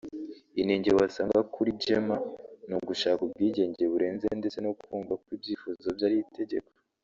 [0.61, 2.17] Inenge wasanga kuri Gemma
[2.67, 6.69] ni ugushaka ubwigenge burenze ndetse no kumva ko ibyifuzo bye ari itegeko